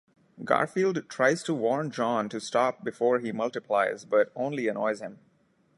Garfield 0.43 1.07
tries 1.09 1.43
to 1.43 1.53
warn 1.53 1.91
Jon 1.91 2.27
to 2.29 2.39
stop 2.39 2.83
before 2.83 3.19
he 3.19 3.31
multiplies, 3.31 4.03
but 4.03 4.31
only 4.35 4.67
annoys 4.67 4.99
him. 4.99 5.19